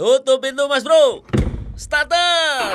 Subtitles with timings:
[0.00, 1.20] Tutup pintu mas bro.
[1.76, 2.72] Starter.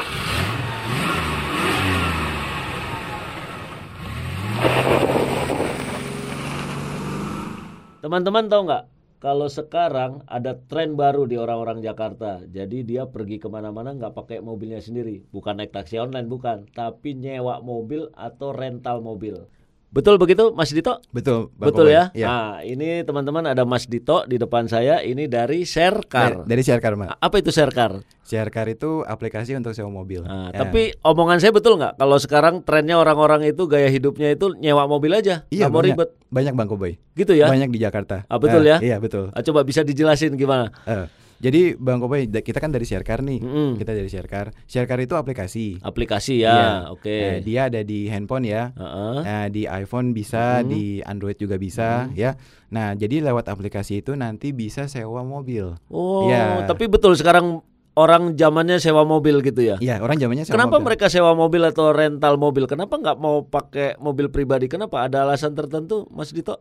[8.05, 8.85] Teman-teman tahu nggak?
[9.17, 12.45] Kalau sekarang ada tren baru di orang-orang Jakarta.
[12.45, 15.25] Jadi dia pergi ke mana-mana nggak pakai mobilnya sendiri.
[15.33, 16.69] Bukan naik taksi online, bukan.
[16.77, 19.49] Tapi nyewa mobil atau rental mobil.
[19.87, 20.99] Betul begitu Mas Dito?
[21.09, 21.95] Betul, Bang Betul Koboy.
[21.95, 22.03] ya?
[22.11, 22.27] Iya.
[22.27, 24.99] Nah ini teman-teman ada Mas Dito di depan saya.
[24.99, 26.43] Ini dari Dari, Sharecar.
[26.43, 27.15] dari Sharecar, Mak.
[27.15, 28.03] Apa itu Sharecar?
[28.21, 30.21] Sharecar itu aplikasi untuk sewa mobil.
[30.21, 30.61] Nah, Ya.
[30.61, 31.95] Tapi omongan saya betul nggak?
[31.95, 36.09] Kalau sekarang trennya orang-orang itu gaya hidupnya itu nyewa mobil aja, iya, mau banyak, ribet,
[36.27, 36.99] banyak Bang Koboy.
[37.13, 37.45] gitu ya?
[37.45, 38.25] Banyak di Jakarta.
[38.25, 38.77] Ah, betul Eh, ya?
[38.83, 39.31] Iya, betul.
[39.31, 40.73] Ah, coba bisa dijelasin gimana?
[40.83, 41.05] Eh,
[41.37, 43.39] jadi Bang da- kita kan dari Sharecar nih.
[43.39, 43.69] Mm-mm.
[43.75, 44.55] Kita dari Sharecar.
[44.63, 45.79] Sharecar itu aplikasi.
[45.79, 46.69] Aplikasi ya, Iya.
[46.89, 47.09] oke.
[47.09, 48.71] Eh, dia ada di handphone ya.
[48.71, 49.15] Heeh.
[49.21, 50.67] Nah, di iPhone bisa, Mhm.
[50.67, 52.35] di Android juga bisa, ya.
[52.67, 55.75] Nah, jadi lewat aplikasi itu nanti bisa sewa mobil.
[55.87, 56.63] Oh, Iya.
[56.65, 57.59] tapi betul sekarang
[57.93, 59.79] orang zamannya sewa mobil gitu ya?
[59.79, 60.85] Iya, orang zamannya sewa Kenapa mobil.
[60.91, 62.63] mereka sewa mobil atau rental mobil?
[62.65, 64.67] Kenapa nggak mau pakai mobil pribadi?
[64.67, 65.03] Kenapa?
[65.03, 66.59] Ada alasan tertentu, Mas Dito?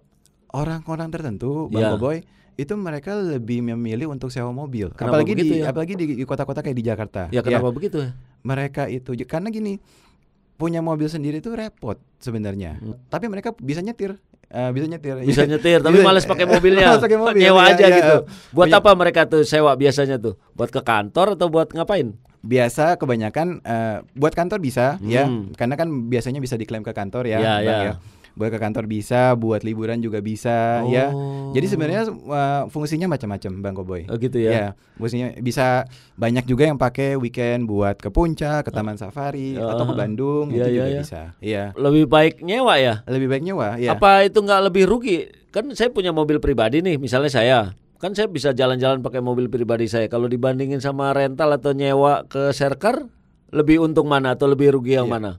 [0.50, 1.66] Orang-orang tertentu.
[1.66, 2.22] Bang Boy,
[2.55, 4.94] itu mereka lebih memilih untuk sewa mobil.
[4.94, 5.70] Kenapa apalagi begitu di ya?
[5.70, 7.22] apalagi di di kota-kota kayak di Jakarta.
[7.30, 8.10] Ya kenapa begitu ya?
[8.44, 9.80] mereka itu karena gini,
[10.55, 12.78] punya mobil sendiri itu repot sebenarnya.
[12.78, 12.94] Hmm.
[13.08, 14.20] Tapi mereka bisa nyetir.
[14.55, 15.19] Eh, bisa nyetir.
[15.25, 16.94] Bisa nyetir, tapi Bisa- males pakai mobilnya.
[17.02, 17.97] Pakai mobil, Nyewa iya, aja iya.
[17.98, 18.16] gitu.
[18.55, 20.38] Buat Punya- apa mereka tuh sewa biasanya tuh?
[20.55, 22.14] Buat ke kantor atau buat ngapain?
[22.38, 25.50] Biasa kebanyakan eh, buat kantor bisa ya, Hmm.
[25.56, 27.77] karena kan biasanya bisa diklaim ke kantor ya, Iya, iya.
[27.82, 27.92] ya.
[28.34, 31.14] Buat ke kantor bisa, buat liburan juga bisa ya.
[31.14, 31.54] Oh.
[31.54, 34.10] Jadi sebenarnya eh, fungsinya macam-macam Bang Koboy.
[34.10, 34.50] Oh gitu ya.
[34.50, 39.70] Ya, fungsinya bisa banyak juga yang pakai weekend buat ke puncak, ke taman safari Ya.
[39.70, 40.98] atau ke Bandung Iya, itu iya, juga iya.
[40.98, 41.20] bisa.
[41.38, 41.64] Iya.
[41.78, 42.94] Lebih baik nyewa ya?
[43.06, 43.94] Lebih baik nyewa ya.
[43.94, 45.19] Apa itu nggak lebih rugi?
[45.54, 47.58] Kan saya punya mobil pribadi nih, misalnya saya.
[48.02, 50.10] Kan saya bisa jalan-jalan pakai mobil pribadi saya.
[50.10, 53.06] Kalau dibandingin sama rental atau nyewa ke Serkar,
[53.54, 55.14] lebih untung mana atau lebih rugi yang Iya.
[55.14, 55.32] mana?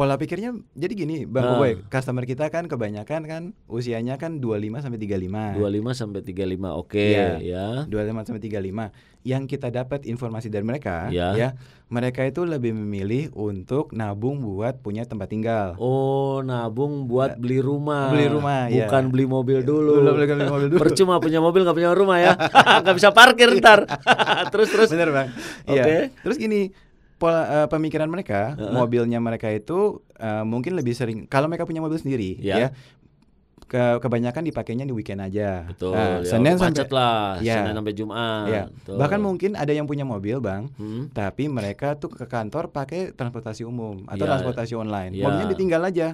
[0.00, 1.50] Pola pikirnya jadi gini, Bang Nah.
[1.60, 5.60] Koboy, customer kita kan kebanyakan kan usianya kan 25 sampai 35.
[5.60, 6.72] 25 sampai 35.
[6.72, 7.36] Oke, Iya.
[7.36, 7.68] ya.
[7.84, 8.96] 25 sampai 35.
[9.28, 11.36] Yang kita dapat informasi dari mereka Ya.
[11.36, 11.48] ya,
[11.92, 15.76] mereka itu lebih memilih untuk nabung buat punya tempat tinggal.
[15.76, 18.08] Oh, nabung buat beli rumah.
[18.08, 18.88] Beli rumah, ya.
[18.88, 20.00] Bukan beli mobil dulu.
[20.00, 20.80] Belum beli mobil dulu.
[20.80, 22.32] Percuma punya mobil nggak punya rumah ya.
[22.88, 23.84] nggak bisa parkir ntar.
[24.56, 24.88] terus terus.
[24.88, 25.28] Bener bang.
[25.68, 25.76] Oke.
[25.76, 26.08] Iya.
[26.24, 26.72] Terus gini,
[27.20, 28.72] pola eh, pemikiran mereka, Heeh.
[28.72, 31.18] mobilnya mereka itu eh, mungkin lebih sering.
[31.26, 32.56] Kalau mereka punya mobil sendiri, Ya.
[32.56, 32.68] ya,
[33.62, 35.62] ke kebanyakan dipakainya di weekend aja.
[35.62, 35.94] Betul.
[35.94, 36.96] Nah, ya, Senin macet sampai.
[36.96, 37.38] lah.
[37.38, 37.62] Ya.
[37.62, 38.46] Senin sampai Jumat.
[38.48, 38.62] Ya.
[38.66, 38.96] Betul.
[38.98, 41.06] Bahkan mungkin ada yang punya mobil bang, Hmm.
[41.10, 44.30] tapi mereka tuh ke kantor pakai transportasi umum atau Ya.
[44.34, 45.14] transportasi online.
[45.14, 45.22] Ya.
[45.22, 46.08] Mobilnya ditinggal aja.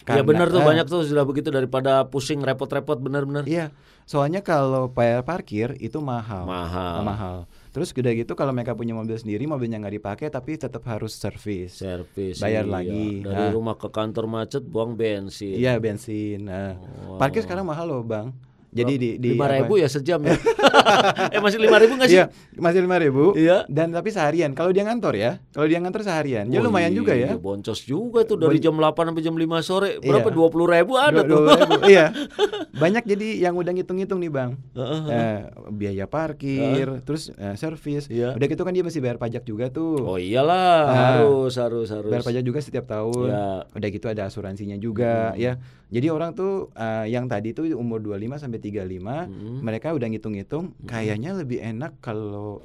[0.00, 3.44] Ya Karena- benar tuh eh, banyak tuh sudah begitu daripada pusing repot-repot benar-benar.
[3.44, 3.70] Iya.
[4.02, 6.48] Soalnya kalau bayar parkir itu mahal.
[6.48, 7.04] Mahal.
[7.04, 7.36] mahal.
[7.78, 11.78] Terus udah gitu kalau mereka punya mobil sendiri, mobilnya nggak dipakai tapi tetap harus servis.
[11.78, 12.42] Servis.
[12.42, 12.74] Bayar iya.
[12.74, 13.22] lagi.
[13.22, 13.54] Dari Nah.
[13.54, 15.54] rumah ke kantor macet buang bensin.
[15.54, 16.50] Iya bensin.
[16.50, 17.22] Nah, Wow.
[17.22, 18.34] Parkir sekarang mahal loh bang.
[18.68, 20.36] Jadi di, di lima apa- ribu ya sejam ya.
[21.34, 22.16] eh masih lima ribu nggak sih?
[22.16, 23.32] Iya masih lima ribu.
[23.32, 23.64] Iya.
[23.66, 24.52] Dan tapi seharian.
[24.52, 27.40] Kalau dia ngantor ya, kalau dia ngantor seharian, ya lumayan juga iya, ya.
[27.40, 29.90] Boncos juga tuh dari Bon- jam 8 sampai jam 5 sore.
[29.98, 30.28] Berapa?
[30.28, 30.34] Iya.
[30.34, 31.40] Dua puluh ribu ada Dua- tuh.
[31.42, 31.74] dua ribu.
[31.86, 32.06] iya.
[32.82, 34.50] Banyak jadi yang udah ngitung-ngitung nih bang.
[34.72, 35.02] Heeh.
[35.08, 35.38] Eh,
[35.70, 38.06] biaya parkir, terus eh, servis.
[38.06, 38.32] Iya.
[38.32, 39.98] Udah gitu kan dia mesti bayar pajak juga tuh.
[39.98, 40.94] Oh iyalah, Nah.
[41.16, 42.06] harus harus harus.
[42.06, 43.26] Bayar pajak juga setiap tahun.
[43.26, 43.46] Ya.
[43.70, 45.40] Udah gitu ada asuransinya juga Hmm.
[45.40, 45.52] ya.
[45.88, 49.60] Jadi orang tuh eh, yang tadi tuh umur 25 sampai 35, Hmm.
[49.62, 52.62] mereka udah ngitung-ngitung kayaknya lebih enak kalau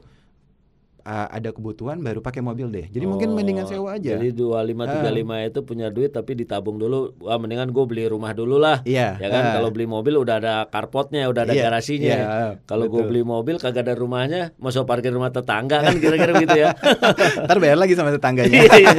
[1.04, 2.86] eh, ada kebutuhan baru pakai mobil deh.
[2.88, 4.16] Jadi mungkin Oh, mendingan sewa aja.
[4.16, 5.14] Jadi 25 35
[5.46, 7.12] itu punya duit tapi ditabung dulu.
[7.20, 8.82] Wah, mendingan gue beli rumah dulu lah.
[8.84, 9.16] Iya.
[9.18, 12.16] Ya kan eh, kalau beli mobil udah ada carportnya, udah ada Iya, garasinya.
[12.16, 12.28] iya,
[12.64, 16.72] kalau gue beli mobil kagak ada rumahnya, masuk parkir rumah tetangga kan kira-kira gitu ya.
[17.46, 18.56] Ntar bayar lagi sama tetangganya.
[18.56, 18.98] Iya, iya.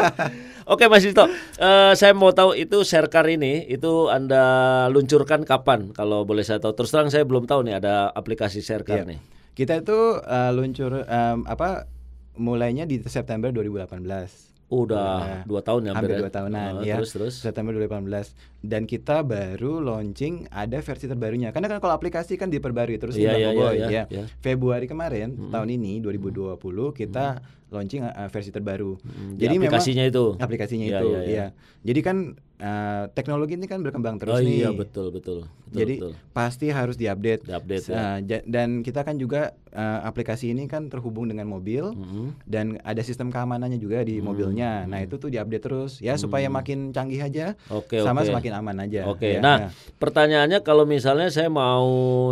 [0.64, 4.42] Oke Mas Dito, Eh, saya mau tahu itu Sharecar ini itu Anda
[4.88, 5.92] luncurkan kapan?
[5.92, 6.72] Kalau boleh saya tahu.
[6.72, 9.04] Terus terang saya belum tahu nih ada aplikasi Sharecar Iya.
[9.06, 9.18] nih.
[9.52, 11.86] Kita itu eh, luncur em, apa
[12.36, 14.52] mulainya di September 2018.
[14.64, 17.34] Udah dua tahun ya hampir dua tahunan Oh, ya Terus terus.
[17.36, 22.96] September 2018 dan kita baru launching ada versi terbarunya karena kan kalau aplikasi kan diperbarui
[22.96, 24.04] terus nih, Bang iya, iya, ya.
[24.08, 24.24] iya.
[24.40, 26.56] Februari kemarin tahun ini 2020
[26.90, 30.24] kita launching uh, versi terbaru Hmm, di jadi memang aplikasinya itu.
[30.38, 31.36] aplikasinya Iya, itu iya, iya.
[31.36, 31.46] ya
[31.84, 32.16] jadi kan
[32.56, 34.58] eh, teknologi ini kan berkembang terus oh nih.
[34.58, 35.46] iya betul betul.
[35.64, 36.12] betul Jadi betul.
[36.30, 37.42] pasti harus diupdate.
[37.44, 37.92] Diupdate, ya.
[37.92, 42.38] Nah, ja- dan kita kan juga eh, aplikasi ini kan terhubung dengan mobil Mm-mm.
[42.44, 44.86] dan ada sistem keamanannya juga di Hmm, mobilnya.
[44.86, 48.30] Nah, itu tuh diupdate terus ya supaya makin canggih aja Oke sama oke.
[48.30, 49.02] semakin aman aja.
[49.04, 49.40] Oke, ya.
[49.40, 49.56] nah
[49.98, 51.82] pertanyaannya kalau misalnya saya mau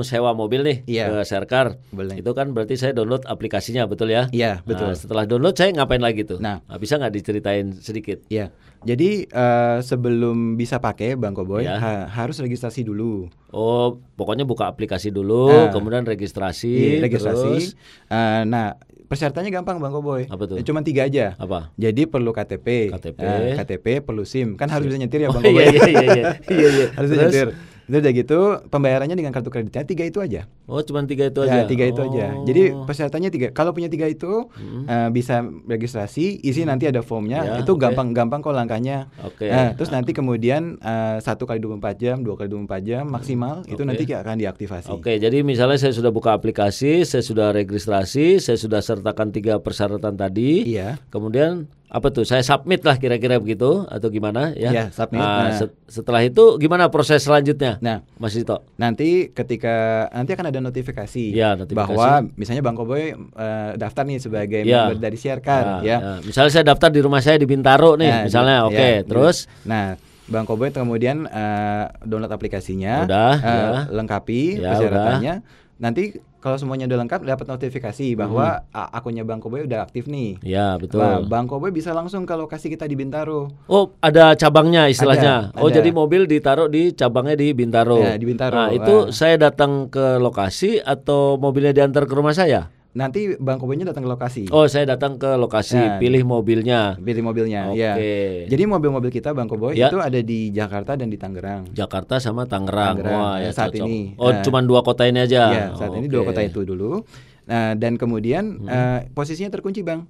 [0.02, 1.10] sewa mobil nih Iya.
[1.10, 2.14] ke Serkar, Boleh.
[2.14, 4.30] itu kan berarti saya download aplikasinya betul ya?
[4.30, 4.94] Iya, betul.
[4.94, 6.38] Nah, setelah download saya ngapain lagi tuh?
[6.38, 6.62] Nah.
[6.76, 8.22] bisa nggak diceritain sedikit?
[8.28, 8.50] Ya,
[8.82, 10.12] jadi eh, sebelum
[10.55, 11.76] bisa pakai Bang Koboy Ya.
[11.76, 13.29] ha- harus registrasi dulu.
[13.49, 15.70] Oh, pokoknya buka aplikasi dulu, Nah.
[15.70, 17.49] kemudian registrasi, Iya, registrasi.
[17.50, 17.67] terus
[18.06, 20.25] Eh, nah, persyaratannya gampang Bang Koboy.
[20.25, 20.56] Apa tuh?
[20.62, 21.37] Cuma tiga aja.
[21.37, 21.73] apa?
[21.75, 23.19] Jadi perlu KTP, KTP.
[23.19, 25.62] Eh, KTP perlu SIM, kan harus bisa nyetir ya Oh, Bang Koboy.
[25.62, 27.49] iya, iya, iya, iya, iya, harus bisa nyetir.
[27.93, 28.41] Itu udah gitu,
[28.73, 30.49] pembayarannya dengan kartu kreditnya tiga itu aja.
[30.65, 31.69] Oh, cuma tiga itu Ya, aja.
[31.69, 32.33] tiga itu aja.
[32.33, 32.49] Oh.
[32.49, 33.47] Jadi persyaratannya tiga.
[33.53, 34.49] Kalau punya tiga itu
[34.89, 37.44] eh, bisa registrasi, isi nanti ada formnya.
[37.44, 39.12] Ya, itu gampang-gampang kok langkahnya.
[39.21, 39.53] Oke.
[39.53, 43.77] Nah, terus nanti kemudian eh, satu kali 24 jam, dua kali 24 jam maksimal itu
[43.77, 43.85] Oke.
[43.85, 44.89] nanti akan diaktifasi.
[44.89, 50.17] Oke, jadi misalnya saya sudah buka aplikasi, saya sudah registrasi, saya sudah sertakan tiga persyaratan
[50.17, 50.65] tadi.
[50.65, 50.97] Iya.
[51.12, 52.25] Kemudian apa tuh?
[52.25, 54.73] Saya submit lah kira-kira begitu atau gimana ya?
[54.73, 55.21] Iya, submit.
[55.21, 55.53] Nah, Nah.
[55.55, 57.77] set- setelah itu gimana proses selanjutnya?
[57.79, 58.65] Nah, Mas Dito.
[58.75, 61.77] nanti ketika nanti akan ada notifikasi, Iya, notifikasi.
[61.93, 64.89] bahwa misalnya Bang Koboy eh, daftar nih sebagai Iya.
[64.89, 65.97] member dari Sharecard Nah, ya.
[66.00, 66.12] ya.
[66.23, 68.56] Misalnya saya daftar di rumah saya di Bintaro nih, Nah, misalnya.
[68.59, 73.69] di- Oke, ya, terus Nah, Bang Koboy kemudian eh, download aplikasinya, Udah, eh, ya.
[73.93, 75.35] lengkapi Ya, persyaratannya.
[75.82, 78.87] Nanti kalau semuanya udah lengkap dapat notifikasi bahwa Hmm.
[78.93, 80.38] akunnya Bang Koboy udah aktif nih.
[80.40, 81.02] ya betul.
[81.02, 83.50] Nah, Bang Koboy bisa langsung ke lokasi kita di Bintaro.
[83.67, 85.50] Oh, ada cabangnya istilahnya.
[85.50, 85.75] Ada, oh, ada.
[85.75, 87.99] jadi mobil ditaruh di cabangnya di Bintaro.
[87.99, 88.55] Ya, di Bintaro.
[88.56, 89.11] Nah, itu Ah.
[89.11, 92.70] saya datang ke lokasi atau mobilnya diantar ke rumah saya?
[92.93, 94.43] Nanti Bang Koboynya datang ke lokasi.
[94.53, 97.00] Oh, saya datang ke lokasi, Nah, pilih mobilnya.
[97.00, 97.97] Pilih mobilnya, ya.
[97.97, 98.12] Oke.
[98.47, 99.89] Jadi mobil-mobil kita Bang Koboy Ya.
[99.89, 101.73] itu ada di Jakarta dan di Tangerang.
[101.73, 103.00] Jakarta sama Tangerang.
[103.00, 103.89] Tangerang, Wah, ya ya, saat cocok.
[103.89, 104.12] ini.
[104.15, 104.44] Oh, Nah.
[104.44, 105.43] cuman dua kota ini aja.
[105.49, 106.21] Ya, saat ini dua.
[106.21, 106.29] Hmm.
[106.29, 107.00] kota itu dulu.
[107.43, 110.05] Nah, dan kemudian eh, posisinya terkunci, Bang.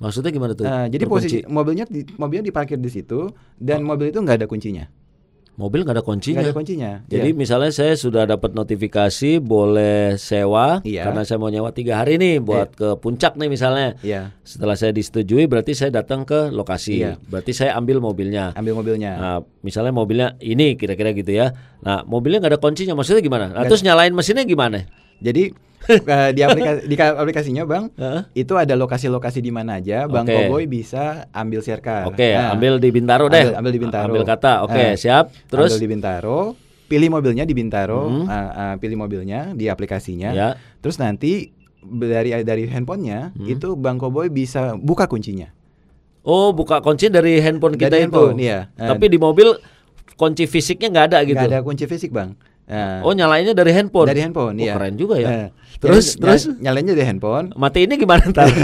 [0.00, 0.64] Maksudnya gimana tuh?
[0.64, 1.28] Eh, jadi Terkunci.
[1.28, 4.88] posisi mobilnya di, mobilnya diparkir di situ dan mobil itu nggak ada kuncinya.
[5.54, 6.40] Mobil nggak ada kuncinya.
[6.40, 6.90] Nggak ada kuncinya.
[7.06, 7.36] Jadi Iya.
[7.36, 11.04] misalnya saya sudah dapat notifikasi boleh sewa Iya.
[11.04, 13.94] karena saya mau nyewa tiga hari nih buat ke puncak nih misalnya.
[14.00, 17.04] Iya, Setelah saya disetujui berarti saya datang ke lokasi.
[17.04, 17.20] Iya.
[17.22, 18.56] Berarti saya ambil mobilnya.
[18.56, 19.12] ambil mobilnya.
[19.14, 21.52] Nah, misalnya mobilnya ini kira-kira gitu ya.
[21.84, 22.96] Nah, mobilnya nggak ada kuncinya.
[22.96, 23.52] Maksudnya gimana?
[23.52, 24.88] Nah, terus nyalain mesinnya gimana?
[25.22, 25.54] Jadi
[25.88, 28.22] eh, di aplikasi di ka- aplikasinya, Bang, Heeh.
[28.36, 30.34] itu ada lokasi-lokasi di mana aja Bang Oke.
[30.36, 32.06] Koboy bisa ambil sharecard.
[32.06, 33.42] Oke, Nah, ambil di Bintaro deh.
[33.44, 34.06] ambil- ambil di Bintaro.
[34.08, 34.52] Ambil kata.
[34.62, 35.34] Oke, Eh, siap.
[35.44, 36.38] Terus ambil di Bintaro,
[36.86, 38.24] pilih mobilnya di Bintaro, Mhm.
[38.24, 40.30] eh, eh, pilih mobilnya di aplikasinya.
[40.30, 40.48] ya.
[40.78, 41.50] Terus nanti
[41.82, 43.46] dari dari handphonenya Hmm.
[43.48, 45.50] itu Bang Koboy bisa buka kuncinya.
[46.22, 48.14] Oh, buka kunci dari handphone kita Dari itu.
[48.14, 48.70] handphone, iya.
[48.72, 49.50] Eh, Tapi di mobil
[50.14, 51.34] kunci fisiknya nggak ada gitu.
[51.34, 52.38] Nggak ada kunci fisik, Bang.
[52.62, 54.06] Nah, Oh, nyalainnya dari handphone.
[54.06, 54.74] dari handphone, Oh, iya.
[54.74, 55.28] keren juga ya.
[55.28, 56.42] Eh, Terus- nyalain- terus?
[56.58, 57.46] nyalainnya dari handphone.
[57.54, 58.46] Mati ini gimana ntar?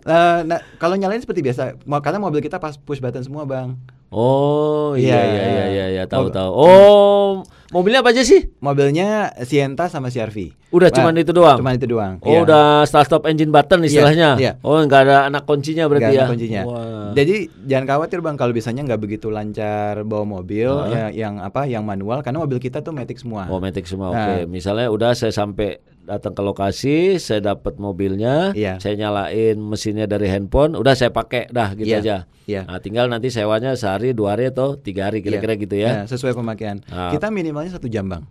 [0.00, 3.76] Eh, nah, kalau nyalain seperti biasa, karena mobil kita pas push button semua, Bang.
[4.10, 5.22] Oh iya Iya.
[5.22, 6.50] iya iya iya iya tahu tahu.
[6.50, 8.50] Oh mobilnya apa aja sih?
[8.58, 10.58] Mobilnya Sienta sama CRV.
[10.74, 11.58] Udah Wah, cuman itu doang.
[11.62, 12.18] Cuman itu doang.
[12.22, 12.42] Oh iya.
[12.42, 14.34] udah start stop engine button istilahnya.
[14.38, 14.52] iya.
[14.66, 16.10] Oh nggak ada anak kuncinya berarti ya.
[16.10, 16.62] Nggak ada kuncinya.
[16.66, 17.10] Wah.
[17.14, 17.36] Jadi
[17.70, 20.90] jangan khawatir bang kalau bisanya nggak begitu lancar bawa mobil Hah?
[21.10, 23.46] ya, yang apa yang manual karena mobil kita tuh matic semua.
[23.46, 24.10] Oh matic semua.
[24.10, 24.18] Nah.
[24.18, 24.34] Oke.
[24.50, 25.78] Misalnya udah saya sampai
[26.10, 28.82] datang ke lokasi, saya dapat mobilnya, Iya.
[28.82, 32.16] saya nyalain mesinnya dari handphone, udah saya pakai, dah gitu Iya, aja.
[32.44, 32.62] iya.
[32.66, 35.62] Nah, tinggal nanti sewanya sehari, dua hari atau tiga hari kira-kira Iya.
[35.62, 35.90] gitu ya.
[35.94, 36.82] Nah, sesuai pemakaian.
[36.90, 37.14] Ah.
[37.14, 38.26] Kita minimalnya satu jam bang.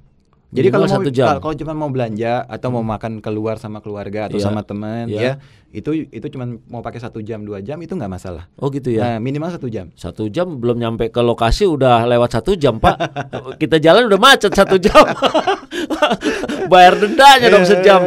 [0.50, 1.38] Jadi kalau mau satu jam.
[1.38, 4.46] kalau- cuma mau belanja atau mau makan keluar sama keluarga atau Iya.
[4.50, 5.22] sama teman Iya.
[5.22, 5.34] ya
[5.70, 8.50] itu itu cuma mau pakai satu jam dua jam itu nggak masalah.
[8.58, 9.06] Oh gitu ya.
[9.06, 9.94] Nah, minimal satu jam.
[9.94, 12.98] Satu jam belum nyampe ke lokasi udah lewat satu jam pak.
[13.62, 15.06] Kita jalan udah macet satu jam.
[16.72, 18.02] Bayar dendanya dong sejam.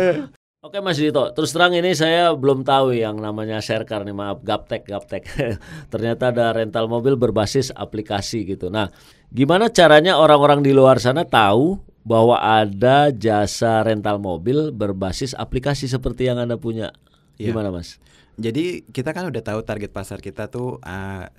[0.63, 4.87] Oke Mas Dito, terus terang ini saya belum tahu yang namanya Sharecar nih, maaf Gaptek,
[4.87, 5.23] Gaptek.
[5.93, 8.71] Ternyata ada rental mobil berbasis aplikasi gitu.
[8.71, 8.87] Nah,
[9.27, 16.27] gimana caranya orang-orang di luar sana tahu bahwa ada jasa rental mobil berbasis aplikasi seperti
[16.27, 16.91] yang Anda punya?
[17.39, 17.51] Iya.
[17.51, 18.03] Gimana Mas?
[18.35, 21.31] Jadi kita kan udah tahu target pasar kita tuh ah,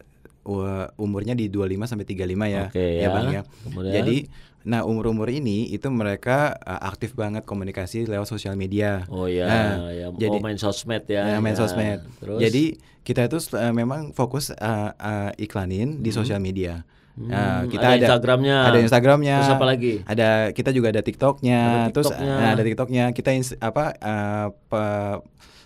[0.44, 2.64] u- umurnya di 25 sampai 35 ya.
[2.68, 3.08] Oke, ya.
[3.10, 3.42] Bang ya.
[3.64, 3.94] Kemudian?
[3.94, 4.18] Jadi
[4.64, 9.04] nah umur-umur ini itu mereka ah, aktif banget komunikasi lewat sosial media.
[9.12, 10.08] Oh ya, Nah, ya.
[10.14, 11.36] jadi- oh main sosmed ya.
[11.36, 11.60] Ya, main ya.
[11.60, 12.00] sosmed.
[12.22, 12.40] Terus?
[12.40, 12.64] Jadi
[13.04, 14.58] kita itu eh, memang fokus eh,
[14.94, 16.88] eh, iklanin di sosial media.
[17.14, 18.58] Nah, Hmm, kita ada ada, Instagramnya.
[18.66, 19.38] ada Instagramnya.
[19.38, 19.94] Terus apa lagi?
[20.02, 21.62] Ada kita juga ada TikToknya.
[21.86, 23.04] Ada Terus nah, ada TikToknya.
[23.14, 25.20] Kita ins- apa eh, pe-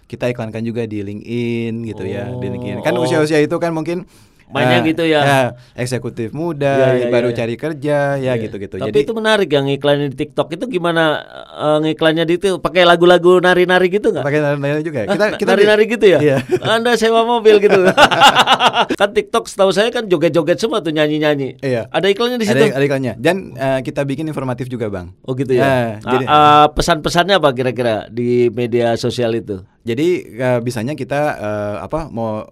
[0.08, 2.80] kita iklankan juga di LinkedIn gitu ya, di LinkedIn.
[2.80, 3.04] Kan Oh.
[3.04, 4.04] usia-usia itu kan mungkin
[4.48, 5.52] mainnya eh, gitu ya.
[5.76, 7.40] eksekutif muda, Iya, iya, baru iya, iya.
[7.44, 8.34] cari kerja, ya Iya.
[8.48, 8.76] gitu-gitu.
[8.80, 11.04] Tapi Jadi itu menarik yang iklannya di TikTok itu gimana
[11.52, 14.24] eh, ngiklannya di itu pakai lagu-lagu nari-nari gitu nggak?
[14.24, 15.00] pakai nari juga.
[15.10, 16.20] Kita kita nari-nari gitu ya?
[16.22, 16.38] Iya.
[16.64, 17.76] Anda sewa mobil gitu.
[19.00, 21.60] kan TikTok setahu saya kan joget-joget semua tuh nyanyi-nyanyi.
[21.60, 21.90] Iya.
[21.90, 22.56] Ada iklannya di situ.
[22.56, 23.14] ada ada iklannya.
[23.18, 25.12] Dan eh, kita bikin informatif juga, Bang.
[25.26, 25.64] Oh gitu ya.
[25.64, 29.62] Ah, jadi- ah, pesan-pesannya apa kira-kira di media sosial itu?
[29.84, 32.46] Jadi eh, bisanya kita eh, apa mau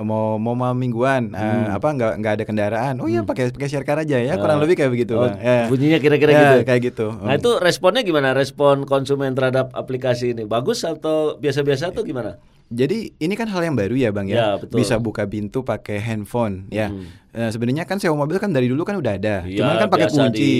[0.00, 1.74] mau mau malam mingguan eh, Hmm.
[1.74, 4.90] apa nggak nggak ada kendaraan oh ya pakai pakai share aja ya kurang lebih kayak
[4.90, 5.58] begitu Oh, bang Ya.
[5.66, 6.56] bunyinya kira-kira Ya, gitu.
[6.64, 8.30] kayak gitu Nah itu responnya gimana?
[8.30, 12.38] Respon konsumen terhadap aplikasi ini bagus atau biasa-biasa atau gimana?
[12.68, 14.76] Jadi ini kan hal yang baru ya bang ya, Ya, betul.
[14.76, 16.88] bisa buka pintu pakai handphone ya.
[16.88, 17.08] Hmm.
[17.30, 20.08] Eh, Sebenarnya kan sewa mobil kan dari dulu kan udah ada, Iya, cuman kan pakai
[20.08, 20.36] kunci.
[20.36, 20.52] di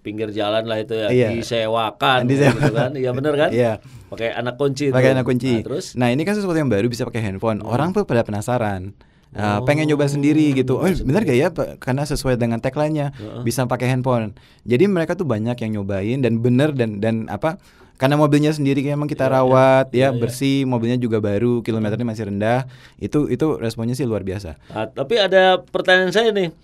[0.00, 1.28] pinggir jalan lah itu ya, Iya.
[1.32, 2.90] disewakan Disewa- gitu kan.
[2.92, 3.50] Iya bener kan?
[3.50, 3.72] Iya.
[4.08, 5.52] Pakai anak kunci Pakai anak kunci.
[5.52, 6.00] Nah, terus Hmm.
[6.00, 7.60] Nah ini kan sesuatu yang baru bisa pakai handphone.
[7.60, 8.98] Orang tuh pada penasaran.
[9.28, 10.74] Uh, pengen nyoba sendiri gitu.
[10.74, 11.52] Oh, benar gak ya?
[11.76, 13.12] Karena sesuai dengan tagline-nya
[13.44, 14.32] bisa pakai handphone.
[14.64, 17.60] Jadi mereka tuh banyak yang nyobain dan bener dan dan apa?
[17.98, 22.70] Karena mobilnya sendiri emang kita rawat ya, bersih, mobilnya juga baru, kilometernya masih rendah.
[23.02, 24.54] Itu itu responnya sih luar biasa.
[24.70, 26.54] Nah, tapi ada pertanyaan saya nih.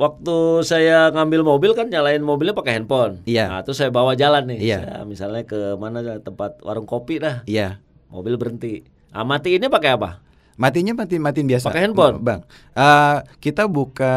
[0.00, 3.20] Waktu saya ngambil mobil kan nyalain mobilnya pakai handphone.
[3.28, 3.52] Iya.
[3.52, 4.58] Nah, terus saya bawa jalan nih.
[4.72, 4.78] Iya.
[4.80, 7.44] Saya misalnya ke mana tempat warung kopi dah.
[7.44, 7.84] Iya.
[8.08, 8.80] Mobil berhenti.
[9.12, 10.24] Ah, mati ini pakai apa?
[10.56, 11.68] Matinya mati matiin biasa.
[11.68, 12.24] Pakai handphone?
[12.24, 12.40] Bang.
[12.72, 14.16] Uh, kita buka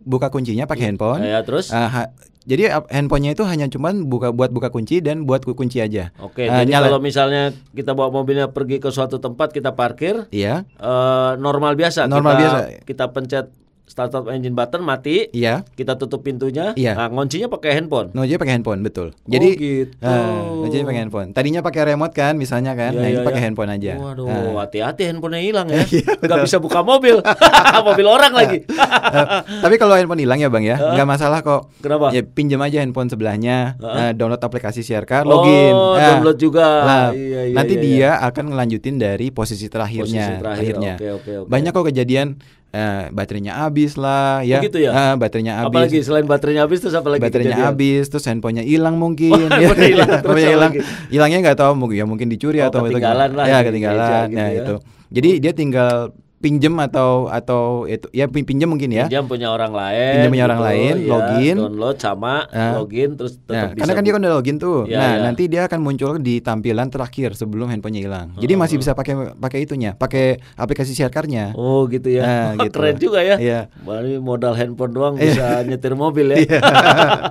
[0.00, 1.20] buka kuncinya pakai handphone.
[1.20, 1.68] Ya, terus?
[1.68, 2.12] Uh, ha-
[2.50, 6.10] jadi uh, handphonenya itu hanya cuman buka buat buka kunci dan buat ku- kunci aja.
[6.18, 10.26] Oke, Uh, jadi nyala- kalau misalnya kita bawa mobilnya pergi ke suatu tempat kita parkir,
[10.28, 12.04] Iya, eh, normal biasa.
[12.04, 12.58] Normal kita, biasa.
[12.82, 13.46] Kita pencet
[13.90, 15.66] start up engine button mati, iya.
[15.74, 16.94] kita tutup pintunya, Iya.
[16.94, 18.14] nah nguncinya pakai handphone.
[18.14, 19.10] No, jadi pakai handphone betul.
[19.26, 19.90] Jadi gitu.
[19.98, 21.28] uh, jadi pakai handphone.
[21.34, 22.94] Tadinya pakai remote kan, misalnya kan.
[22.94, 23.46] Iya, nah, iya, ini pakai iya.
[23.50, 23.92] handphone aja.
[23.98, 24.62] Waduh, Nah.
[24.62, 25.82] hati-hati handphonenya hilang ya.
[25.90, 27.18] Iya, Nggak bisa buka mobil.
[27.88, 28.58] mobil orang lagi.
[28.62, 29.26] Eh,
[29.58, 31.66] tapi kalau handphone hilang ya bang ya, nggak masalah kok.
[31.82, 32.14] Kenapa?
[32.14, 35.74] Ya pinjam aja handphone sebelahnya, eh, download aplikasi Sharecar, Oh, login.
[35.74, 36.66] Nah, download juga.
[36.86, 40.06] nah, Iya, iya, nanti iya, dia akan ngelanjutin dari posisi terakhirnya.
[40.30, 40.94] Posisi terakhir, akhirnya.
[40.94, 41.48] oke, oke, oke.
[41.50, 42.28] Banyak kok kejadian
[42.70, 44.58] eh, baterainya habis lah, ya.
[44.60, 44.90] gitu ya?
[44.90, 45.74] Eh, baterainya habis.
[45.74, 49.34] Apalagi selain baterainya habis terus apa lagi baterainya habis, terus handphonenya hilang mungkin.
[49.50, 50.72] Hilang, terus Handphonenya hilang.
[51.08, 53.42] Hilangnya nggak tahu mungkin ya mungkin dicuri Oh, atau ketinggalan gimana.
[53.42, 53.98] lah Ya ketinggalan.
[54.00, 54.58] meja gitu nah ya.
[54.62, 54.74] itu.
[55.10, 55.94] Jadi dia tinggal
[56.40, 59.04] pinjem atau atau itu ya pin- pinjem mungkin ya.
[59.06, 60.12] Pinjam punya orang lain.
[60.16, 61.56] Pinjam punya orang lain, ya, login.
[61.60, 62.74] Download sama Ah.
[62.74, 63.80] login terus tetap Nah, bisa.
[63.84, 64.78] karena kan dia kan udah login tuh.
[64.84, 65.20] Iya, nah, iya.
[65.22, 68.26] nanti dia akan muncul di tampilan terakhir sebelum handphonenya hilang.
[68.34, 71.52] Jadi masih bisa pakai pakai itunya, pakai aplikasi sharecarnya.
[71.54, 72.22] Oh gitu ya.
[72.24, 72.72] Nah, gitu.
[72.74, 73.36] Keren juga ya.
[73.36, 73.60] Iya.
[73.78, 75.24] Ini modal handphone doang Iya.
[75.26, 76.40] bisa nyetir mobil ya.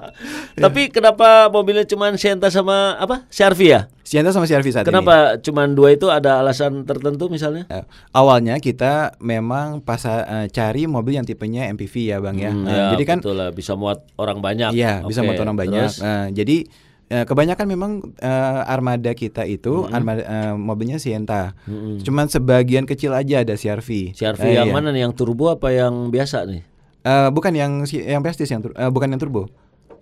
[0.63, 3.25] Tapi kenapa mobilnya cuma Sienta sama apa?
[3.30, 3.62] CRV
[4.10, 4.20] ya?
[4.20, 4.89] Sienna sama CRV saat ini.
[4.89, 7.70] Kenapa cuma dua itu ada alasan tertentu misalnya?
[7.70, 12.50] Eh, awalnya kita memang pas eh, cari mobil yang tipenya MPV ya, Bang ya.
[12.50, 14.74] Hmm, Eh, ya, jadi kan betul lah bisa muat orang banyak.
[14.74, 15.86] Iya, bisa Oke, motor orang banyak.
[15.86, 16.01] terus?
[16.01, 16.58] Eh, jadi
[17.08, 19.94] eh, kebanyakan memang eh, armada kita itu Hmm.
[19.94, 21.54] armada eh, mobilnya Sienta.
[22.00, 24.13] Cuman sebagian kecil aja ada CRV.
[24.13, 24.74] CRV Eh, yang iya.
[24.74, 25.06] mana nih?
[25.06, 26.62] Yang turbo apa yang biasa nih?
[27.00, 29.48] Eh, bukan yang si- yang Prestige yang eh, bukan yang turbo.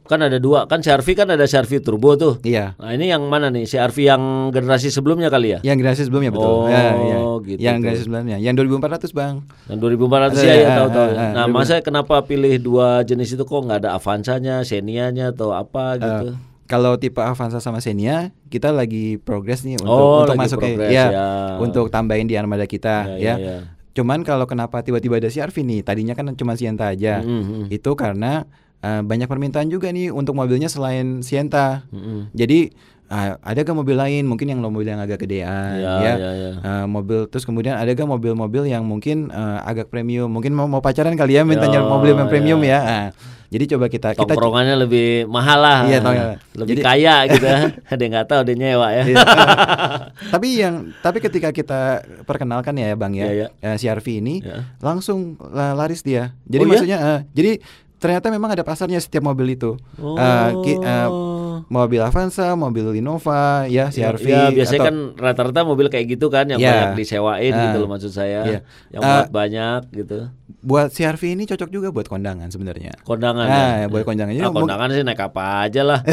[0.08, 2.40] Kan ada dua, kan CRV kan ada CRV turbo tuh.
[2.42, 2.74] Iya.
[2.76, 3.64] Nah ini yang mana nih?
[3.64, 5.60] CRV yang generasi sebelumnya kali ya?
[5.62, 6.48] Yang generasi sebelumnya betul.
[6.48, 7.18] Oh, Ya, ya.
[7.44, 7.82] gitu Yang tuh.
[7.84, 8.38] generasi sebelumnya.
[8.38, 9.36] Yang 2400, Bang.
[9.68, 11.04] Yang 2400 Ada, ya, ya ah, tahu tahu.
[11.06, 11.54] ah, ah, Nah, 2000.
[11.54, 16.26] masa kenapa pilih dua jenis itu kok nggak ada Avanza-nya, Xenia-nya atau apa gitu?
[16.32, 20.88] Eh, kalau tipe Avanza sama Xenia, kita lagi progres nih untuk Oh, untuk masuk ke
[20.88, 21.28] ya, ya.
[21.58, 23.36] untuk tambahin di armada kita Ya, ya.
[23.36, 23.58] ya, ya.
[23.92, 25.80] Cuman kalau kenapa tiba-tiba ada CRV nih?
[25.82, 27.18] Tadinya kan cuma Sienta aja.
[27.20, 27.66] Mm-mm.
[27.68, 28.46] Itu karena
[28.88, 31.84] eh, banyak permintaan juga nih untuk mobilnya selain Sienta.
[31.90, 32.32] Mm-mm.
[32.32, 32.72] Jadi
[33.06, 36.52] ah, ada gak mobil lain mungkin yang mobil yang agak gedean Ya, ya, ya, ya.
[36.58, 40.80] Eh, mobil terus kemudian ada gak mobil-mobil yang mungkin eh, agak premium mungkin mau mau
[40.80, 42.68] pacaran kali ya mintanya Ya, mobil yang premium ya.
[42.70, 43.08] ya Ah,
[43.48, 46.04] jadi coba kita kita Tongkrongannya lebih mahal lah, Iya,
[46.52, 47.48] lebih Jadi- kaya gitu.
[47.88, 49.04] Ada yang nggak tahu dia nyewa ya.
[49.06, 49.18] Iya.
[50.34, 51.82] tapi yang tapi ketika kita
[52.28, 53.72] perkenalkan ya bang ya, Iya, iya.
[53.74, 54.68] CRV ini Ya.
[54.80, 56.72] langsung la- laris dia jadi Oh, iya?
[56.74, 57.52] maksudnya eh, jadi
[57.98, 61.37] ternyata memang ada pasarnya setiap mobil itu Eh, ki- eh, Oh.
[61.66, 66.46] Mobil Avanza mobil Innova ya CRV Ya, biasanya atau- kan rata-rata mobil kayak gitu kan
[66.46, 66.92] yang Ya.
[66.92, 67.62] banyak disewain Ah.
[67.66, 68.40] gitu loh maksud saya.
[68.44, 68.60] Iya.
[68.90, 70.18] Yang buat banyak gitu.
[70.58, 73.88] buat CRV ini cocok juga buat kondangan sebenarnya Kondangan Nah, ya.
[73.88, 74.36] buat kondangan.
[74.36, 76.00] Ah, mung- kondangan sih naik apa aja lah.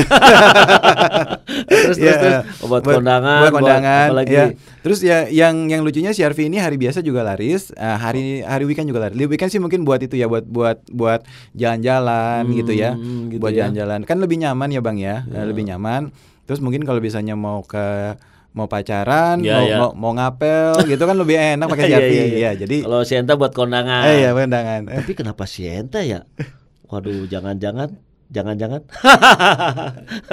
[1.67, 4.31] terus terus, Iya, terus Oh, buat, kondangan, buat kondangan, lagi?
[4.33, 4.45] ya.
[4.81, 8.87] Terus ya yang yang lucunya CRV ini hari biasa juga laris, eh, hari hari weekend
[8.87, 9.17] juga laris.
[9.17, 11.25] Di weekend sih mungkin buat itu ya, buat buat buat
[11.55, 13.67] jalan-jalan gitu ya, Hmm, gitu buat ya.
[13.67, 14.05] jalan-jalan.
[14.05, 16.11] Kan lebih nyaman ya bang ya, Eh, lebih nyaman.
[16.45, 18.15] Terus mungkin kalau misalnya mau ke
[18.51, 19.77] mau pacaran, Iya, mau, iya.
[19.77, 22.05] mau mau ngapel gitu kan lebih enak pakai CRV.
[22.05, 22.51] iya, Iya, iya.
[22.55, 24.03] jadi Kalau Sienta buat kondangan.
[24.07, 24.81] eh, iya pandangan.
[25.03, 26.23] Tapi kenapa Sienta ya?
[26.87, 27.91] Waduh, jangan-jangan,
[28.31, 28.81] jangan-jangan.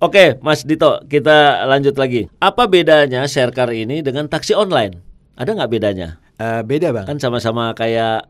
[0.00, 2.26] Oke, Mas Dito, kita lanjut lagi.
[2.38, 4.98] Apa bedanya sharecar ini dengan taksi online?
[5.36, 6.08] Ada nggak bedanya?
[6.36, 7.04] Eh, beda bang.
[7.04, 8.26] Kan sama-sama kayak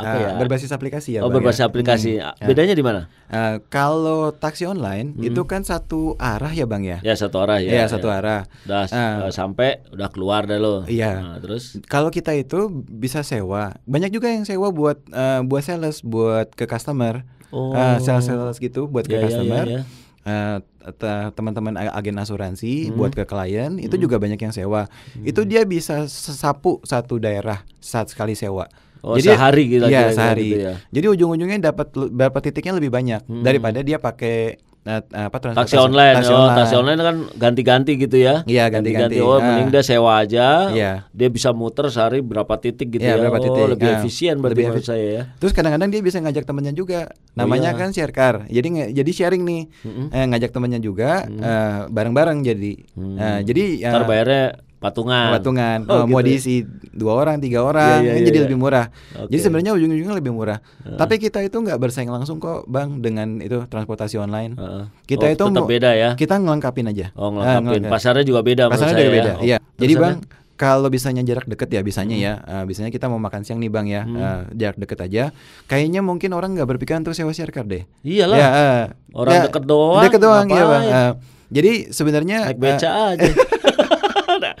[0.00, 0.30] apa Eh, ya?
[0.36, 1.20] berbasis aplikasi ya.
[1.20, 1.66] oh, Bang, berbasis ya?
[1.66, 2.10] aplikasi.
[2.16, 2.46] Hmm, ya.
[2.46, 3.00] Bedanya di mana?
[3.26, 6.98] Eh, kalau taksi online itu kan satu arah ya bang ya.
[7.00, 7.70] Ya satu arah ya.
[7.70, 8.48] Iya satu arah.
[8.64, 9.24] Udah Ah.
[9.24, 10.82] eh, sampai udah keluar dah lo.
[10.84, 11.12] Iya.
[11.16, 13.76] Nah, terus Kalau kita itu bisa sewa.
[13.84, 17.22] Banyak juga yang sewa buat eh, buat sales, buat ke customer.
[17.48, 17.70] Oh.
[17.70, 19.64] Eh, sales sales gitu buat ke Ya, ya, customer.
[19.64, 19.82] ya, ya.
[20.20, 20.58] Eh,
[20.92, 22.94] te- teman-teman agen asuransi Hmm.
[22.94, 24.84] buat ke klien itu juga banyak yang sewa.
[25.18, 28.68] Itu dia bisa sapu satu daerah saat sekali sewa.
[29.00, 30.44] Oh, sehari gitu kira-kira sehari.
[30.46, 30.74] gitu ya.
[30.90, 36.14] Jadi ujung-ujungnya dapat dapat titiknya lebih banyak daripada dia pakai eh, apa taksi transportasi online.
[36.16, 36.56] taksi oh, online.
[36.56, 38.34] taksi online kan ganti-ganti gitu ya.
[38.44, 39.20] Iya, ganti-ganti.
[39.20, 39.44] Oh, Ah.
[39.46, 40.46] mending dia sewa aja.
[40.70, 40.92] Iya.
[41.10, 43.20] Dia bisa muter sehari berapa titik gitu Iya, ya.
[43.20, 43.64] berapa oh, titik.
[43.70, 45.22] lebih Ah, efisien berarti lebih menurut efis- saya ya.
[45.36, 47.00] Terus kadang-kadang dia bisa ngajak temennya juga.
[47.34, 47.78] Namanya iya.
[47.78, 48.34] kan share car.
[48.46, 49.62] Jadi jadi sharing nih.
[50.10, 52.72] Eh, ngajak temennya juga eh, bareng-bareng jadi.
[52.96, 54.44] Eh, jadi eh, Ntar bayarnya
[54.80, 55.28] patungan.
[55.30, 55.78] patungan.
[55.86, 56.26] Oh, mau gitu ya.
[56.26, 56.54] diisi
[56.90, 58.44] dua orang, tiga orang, Iya, iya, kan iya, jadi iya.
[58.48, 58.86] lebih murah.
[59.22, 59.44] Jadi Oke.
[59.44, 60.58] sebenarnya ujung-ujungnya lebih murah.
[60.82, 64.56] Tapi kita itu nggak bersaing langsung kok, bang, dengan itu transportasi online.
[64.56, 64.84] Heeh.
[65.06, 66.10] Kita Oh, itu tetap mau- beda ya.
[66.14, 67.12] Kita ngelengkapin aja.
[67.12, 67.62] Oh, Eh, ngelengkapin.
[67.78, 67.92] ngelengkap.
[67.92, 69.22] Pasarnya juga beda Pasarnya juga beda.
[69.22, 69.36] ya.
[69.36, 69.56] Oh, Iya.
[69.76, 70.16] Jadi terusannya?
[70.16, 73.68] bang, kalau bisanya jarak deket ya bisanya ya, eh, bisanya kita mau makan siang nih
[73.68, 74.16] bang ya, Hmm.
[74.16, 75.24] eh, jarak deket aja.
[75.66, 77.84] Kayaknya mungkin orang nggak berpikiran untuk sewa share car deh.
[78.00, 78.36] Iyalah.
[78.36, 80.84] Ya, eh, Orang deket doang, Deket doang ya bang.
[80.86, 81.12] Eh,
[81.50, 83.28] jadi sebenarnya Naik beca eh, aja.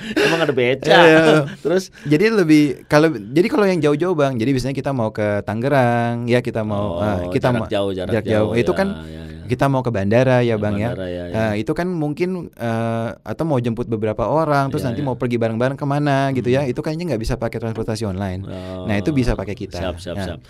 [0.00, 0.88] Nah, Emang ada beca.
[0.90, 1.24] Iya.
[1.60, 6.24] Terus jadi lebih kalau jadi kalau yang jauh-jauh bang, jadi biasanya kita mau ke Tangerang,
[6.24, 9.22] ya kita Oh, mau eh, kita jarak mau jauh, jarak jauh, Itu ya, kan ya,
[9.28, 9.44] ya.
[9.46, 11.24] kita mau ke bandara ya Ke bang bandara, ya, ya.
[11.28, 11.42] ya.
[11.52, 15.06] Eh, itu kan mungkin eh, atau mau jemput beberapa orang, terus Ya, nanti ya.
[15.06, 16.64] mau pergi bareng-bareng ke mana gitu ya.
[16.64, 18.40] Itu kayaknya nggak bisa pakai transportasi online.
[18.44, 19.76] Oh, Nah itu bisa pakai kita.
[19.76, 20.24] Siap, siap, Ya.
[20.32, 20.40] siap.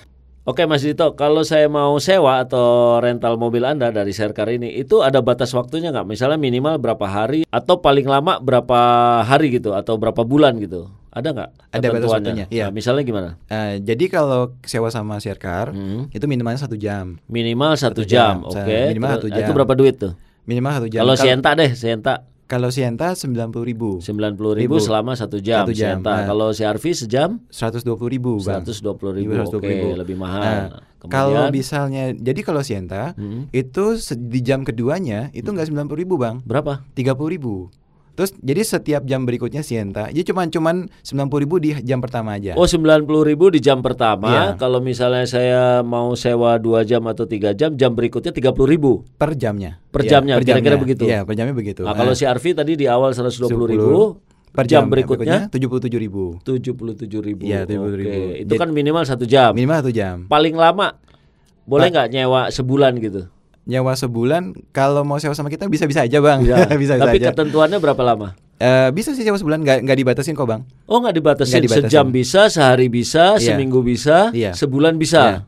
[0.41, 5.05] Oke Mas Dito, kalau saya mau sewa atau rental mobil Anda dari Sharecar ini, itu
[5.05, 6.09] ada batas waktunya nggak?
[6.09, 8.79] Misalnya minimal berapa hari atau paling lama berapa
[9.21, 10.89] hari gitu atau berapa bulan gitu?
[11.13, 11.51] Ada nggak?
[11.71, 12.67] Ada batas waktunya, iya.
[12.67, 13.29] Nah, misalnya gimana?
[13.47, 16.09] Eh, jadi kalau sewa sama share car Hmm.
[16.09, 17.21] itu minimalnya satu jam.
[17.29, 18.65] Minimal satu Satu jam, jam, oke.
[18.65, 19.53] sa- minimal satu Itu jam.
[19.53, 20.13] berapa duit tuh?
[20.49, 21.01] Minimal satu jam.
[21.05, 22.15] Kalau Kal- Sienta deh, Sienta
[22.51, 24.83] kalau Sienta sembilan puluh ribu, sembilan puluh ribu Ribu.
[24.83, 25.63] selama satu jam.
[25.63, 26.11] Satu jam, Sienta.
[26.13, 26.27] nah.
[26.27, 29.95] Kalau CRV sejam seratus dua puluh ribu seratus dua puluh ribu, oke 120.000.
[29.97, 30.43] lebih mahal.
[30.43, 33.47] Nah, Kemudian- kalau misalnya, jadi kalau Sienta Hmm.
[33.51, 33.85] itu
[34.21, 36.83] di jam keduanya itu nggak sembilan puluh ribu bang, berapa?
[36.93, 37.55] tiga puluh ribu.
[38.21, 42.37] Terus jadi setiap jam berikutnya Sienta, jadi cuman cuman sembilan puluh ribu di jam pertama
[42.37, 42.53] aja.
[42.53, 44.29] Oh sembilan puluh ribu di jam pertama.
[44.29, 44.45] Iya.
[44.61, 48.93] Kalau misalnya saya mau sewa dua jam atau tiga jam, jam berikutnya tiga puluh ribu.
[49.17, 49.81] per jamnya.
[49.89, 51.09] Per Iya, jamnya, kira-kira begitu.
[51.09, 51.81] Iya, per jamnya begitu.
[51.89, 54.01] Nah, kalau si Arfi tadi di awal seratus dua puluh 10 ribu,
[54.53, 56.25] per jam, jam berikutnya tujuh puluh tujuh ribu.
[56.45, 57.49] tujuh puluh tujuh ribu.
[57.49, 57.81] Iya, 77.000.
[57.89, 59.57] Oke, Itu Jadi- kan minimal satu jam.
[59.57, 60.29] Minimal satu jam.
[60.29, 60.93] Paling lama
[61.65, 63.33] boleh nggak nyewa sebulan gitu?
[63.63, 66.41] Nyawa sebulan kalau mau sewa sama kita bisa bisa aja bang.
[66.43, 66.57] Bisa.
[66.65, 67.29] bisa, bisa Tapi aja.
[67.31, 68.33] ketentuannya berapa lama?
[68.57, 70.61] Eh, bisa sih sewa sebulan nggak nggak dibatasin kok bang.
[70.85, 71.61] Oh nggak dibatasin.
[71.61, 71.87] Dibatasin.
[71.87, 73.53] Sejam bisa, sehari bisa, Iya.
[73.53, 74.53] seminggu bisa, Iya.
[74.53, 75.45] sebulan bisa.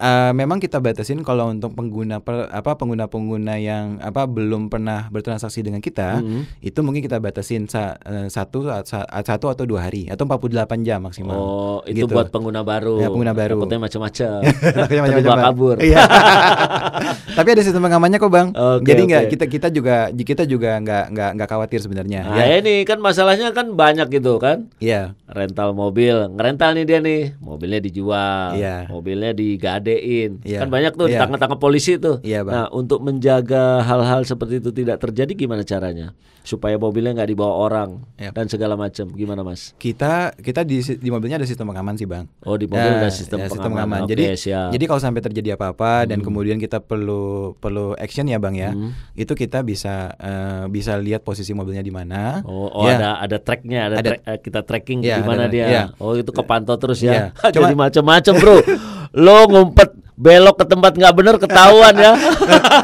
[0.00, 5.60] Eh, memang kita batasin kalau untuk pengguna per, apa pengguna-pengguna yang apa belum pernah bertransaksi
[5.60, 6.64] dengan kita Mhm.
[6.64, 11.04] itu mungkin kita batasin sa- eh, satu sa- satu atau dua hari atau 48 jam
[11.04, 11.36] maksimal.
[11.36, 12.08] Oh, itu Gitu.
[12.08, 12.96] buat pengguna baru.
[12.96, 13.60] Ya, pengguna baru.
[13.60, 14.36] Takutnya macam-macam.
[14.80, 15.76] Takutnya macam-macam, kabur.
[15.78, 16.00] Iya.
[17.36, 18.48] Tapi ada sistem pengamannya kok bang.
[18.52, 19.30] Oke, Jadi nggak oke.
[19.30, 22.20] kita kita juga kita juga nggak nggak nggak khawatir sebenarnya.
[22.24, 22.56] Nah, ya.
[22.58, 24.72] ini kan masalahnya kan banyak gitu kan.
[24.78, 25.12] Iya.
[25.26, 28.88] Rental mobil, ngerental nih dia nih, mobilnya dijual, Iya.
[28.88, 29.36] mobilnya
[29.92, 30.58] digadein, Iya.
[30.60, 31.12] kan banyak tuh Iya.
[31.18, 32.22] ditangkap-tangkap polisi tuh.
[32.22, 32.46] Bang.
[32.46, 36.14] Nah, untuk menjaga hal-hal seperti itu tidak terjadi gimana caranya?
[36.40, 38.32] Supaya mobilnya nggak dibawa orang Iya.
[38.32, 39.76] dan segala macam, gimana mas?
[39.76, 42.24] Kita kita di di mobilnya ada sistem pengaman sih bang.
[42.42, 44.08] Oh di mobil Ya, ada sistem ya, pengaman.
[44.08, 44.72] Oke, Jadi siap.
[44.72, 48.96] jadi kalau sampai terjadi apa-apa dan kemudian kita perlu perlu action ya bang ya, Hmm.
[49.12, 52.40] itu kita bisa eh, bisa lihat posisi mobilnya di mana.
[52.42, 52.96] Oh, oh Ya.
[52.96, 54.08] ada ada tracknya, ada, Ada.
[54.10, 55.66] track- eh, kita tracking Iya, di mana dia.
[55.66, 55.82] iya.
[55.98, 57.12] Oh itu kepantau terus ya.
[57.36, 57.52] Iya.
[57.54, 58.56] Jadi macam-macam bro.
[59.16, 62.12] Lo ngumpet belok ke tempat nggak bener ketahuan ya.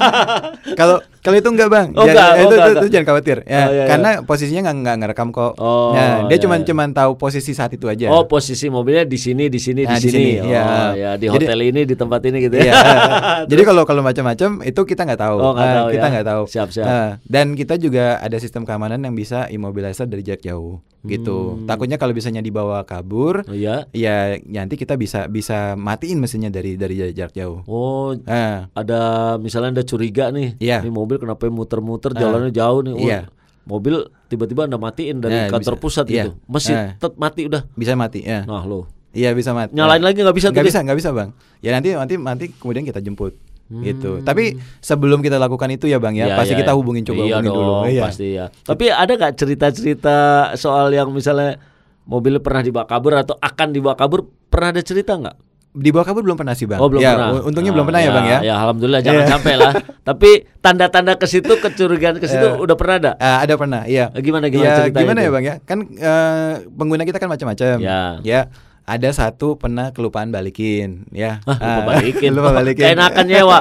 [0.78, 2.78] Kalau kalau itu enggak bang, Oh, Jangan- enggak, oh, itu, enggak, itu- enggak.
[2.78, 3.84] itu jangan khawatir ya, Oh, iya, iya.
[3.90, 5.52] karena posisinya nggak nggak ngerekam kok.
[5.58, 6.86] Oh, Nah, dia iya, cuman iya.
[6.94, 8.06] tahu posisi saat itu aja.
[8.08, 10.14] Oh posisi mobilnya di sini, di sini, Nah, di di sini.
[10.14, 10.62] sini, Oh iya.
[10.94, 12.62] ya di Jadi- hotel ini, di tempat ini gitu ya.
[12.62, 12.74] Iya.
[13.50, 15.36] Jadi kalau kalau macam-macam itu kita nggak tahu.
[15.36, 16.12] Oh, nggak Ah, tahu kita ya.
[16.14, 16.42] nggak tahu.
[16.46, 16.86] Siap, siap.
[16.86, 21.54] Ah, dan kita juga ada sistem keamanan yang bisa immobilizer dari jarak jauh gitu.
[21.54, 21.66] Hmm.
[21.66, 23.86] Takutnya kalau misalnya dibawa kabur, Oh, Iya.
[23.90, 27.62] ya nanti kita bisa bisa matiin mesinnya dari dari jarak jauh.
[27.64, 29.00] Oh Ah, ada
[29.36, 30.82] misalnya ada curiga nih, Iya.
[30.82, 32.92] ini mobil kenapa muter-muter jalannya jauh nih.
[32.92, 33.20] Oh, iya.
[33.62, 35.82] Mobil tiba-tiba anda matiin dari Nah, kantor bisa.
[35.82, 36.14] pusat Iya.
[36.24, 36.90] gitu, mesin Eh.
[36.96, 37.66] tet mati udah.
[37.72, 38.42] Bisa mati ya.
[38.42, 39.74] Nah lo, Iya bisa mati.
[39.74, 41.30] nyalain lagi nggak bisa Nggak bisa, nggak bisa bang.
[41.58, 43.34] Ya nanti nanti nanti kemudian kita jemput.
[43.66, 43.82] Hmm.
[43.82, 44.22] Gitu.
[44.22, 46.78] Tapi sebelum kita lakukan itu ya bang ya, Iya, pasti iya, kita iya.
[46.78, 47.74] hubungin coba iya hubungin dong, dulu.
[47.90, 48.02] Iya.
[48.06, 48.44] pasti ya.
[48.62, 50.16] Tapi ada nggak cerita-cerita
[50.54, 51.58] soal yang misalnya
[52.04, 54.22] mobilnya pernah dibawa kabur atau akan dibawa kabur?
[54.46, 55.36] Pernah ada cerita nggak?
[55.76, 56.80] Dibawa kabur belum pernah sih bang.
[56.80, 57.44] Oh belum ya, pernah.
[57.44, 58.38] Untungnya Ah, belum pernah ya, bang ya.
[58.40, 59.28] Ya alhamdulillah jangan Iya.
[59.28, 59.72] sampai lah.
[60.08, 62.56] Tapi tanda-tanda ke situ kecurigaan ke situ Eh.
[62.56, 63.12] udah pernah ada?
[63.16, 64.08] Ah, ada pernah, iya.
[64.10, 65.26] Eh, gimana- gimana ya, ceritanya gimana itu?
[65.26, 65.54] ya bang ya?
[65.62, 67.76] Kan eh, pengguna kita kan macam-macam.
[67.76, 68.00] Ya.
[68.24, 68.40] Ya.
[68.86, 71.42] Ada satu pernah kelupaan balikin, ya.
[71.42, 72.30] Ah, lupa balikin.
[72.38, 72.86] lupa balikin.
[72.94, 73.58] Keenakan nyewa.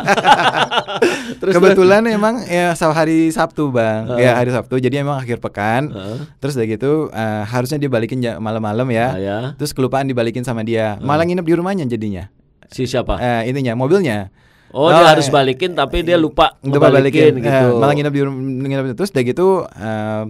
[1.42, 4.22] terus Kebetulan emang ya hari Sabtu bang, Heeh.
[4.22, 4.78] ya hari Sabtu.
[4.78, 5.90] Jadi emang akhir pekan.
[5.90, 6.30] Heeh.
[6.38, 9.08] Terus udah gitu eh, harusnya dibalikin malam-malam ya.
[9.10, 9.38] Ah, ya.
[9.58, 11.02] Terus kelupaan dibalikin sama dia.
[11.02, 12.30] Malah nginep di rumahnya jadinya.
[12.70, 13.18] Si siapa?
[13.18, 14.30] Eh, ininya mobilnya.
[14.76, 17.66] Oh, dia Oh, harus eh, balikin tapi dia lupa Lupa ngebalikin balikin, gitu.
[17.74, 18.22] Eh, malah nginep di
[18.70, 20.24] nginep terus udah gitu eh,